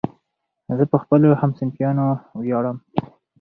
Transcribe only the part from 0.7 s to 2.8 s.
زه په خپلو همصنفیانو ویاړم.